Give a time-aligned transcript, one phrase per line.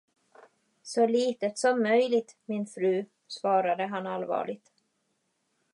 [0.81, 4.71] Så litet som möjligt, min fru, svarade han allvarligt.